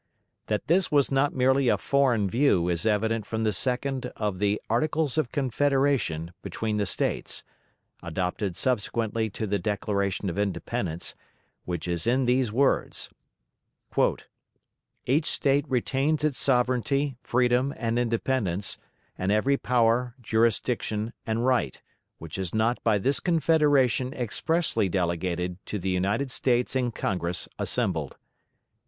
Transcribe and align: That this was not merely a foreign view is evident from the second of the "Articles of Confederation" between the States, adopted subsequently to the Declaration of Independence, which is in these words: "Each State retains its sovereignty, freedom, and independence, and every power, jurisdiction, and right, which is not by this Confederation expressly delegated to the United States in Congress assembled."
That 0.47 0.65
this 0.65 0.91
was 0.91 1.11
not 1.11 1.31
merely 1.31 1.67
a 1.69 1.77
foreign 1.77 2.27
view 2.27 2.67
is 2.69 2.87
evident 2.87 3.23
from 3.27 3.43
the 3.43 3.53
second 3.53 4.07
of 4.15 4.39
the 4.39 4.59
"Articles 4.67 5.15
of 5.15 5.31
Confederation" 5.31 6.33
between 6.41 6.77
the 6.77 6.87
States, 6.87 7.43
adopted 8.01 8.55
subsequently 8.55 9.29
to 9.29 9.45
the 9.45 9.59
Declaration 9.59 10.27
of 10.27 10.39
Independence, 10.39 11.13
which 11.65 11.87
is 11.87 12.07
in 12.07 12.25
these 12.25 12.51
words: 12.51 13.11
"Each 15.05 15.27
State 15.29 15.65
retains 15.69 16.23
its 16.23 16.39
sovereignty, 16.39 17.17
freedom, 17.21 17.71
and 17.77 17.99
independence, 17.99 18.79
and 19.19 19.31
every 19.31 19.55
power, 19.55 20.15
jurisdiction, 20.19 21.13
and 21.27 21.45
right, 21.45 21.79
which 22.17 22.39
is 22.39 22.55
not 22.55 22.83
by 22.83 22.97
this 22.97 23.19
Confederation 23.19 24.15
expressly 24.15 24.89
delegated 24.89 25.63
to 25.67 25.77
the 25.77 25.89
United 25.91 26.31
States 26.31 26.75
in 26.75 26.91
Congress 26.91 27.47
assembled." 27.59 28.17